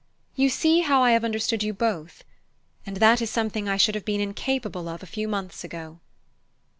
[0.35, 2.23] You see how I have understood you both.
[2.87, 5.99] And that is something I should have been incapable of a few months ago."